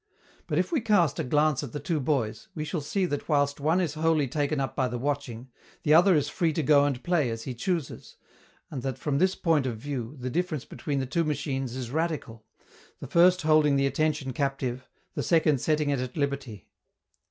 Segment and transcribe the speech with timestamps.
[0.47, 3.59] But if we cast a glance at the two boys, we shall see that whilst
[3.59, 5.49] one is wholly taken up by the watching,
[5.83, 8.15] the other is free to go and play as he chooses,
[8.71, 12.43] and that, from this point of view, the difference between the two machines is radical,
[12.99, 16.67] the first holding the attention captive, the second setting it at liberty.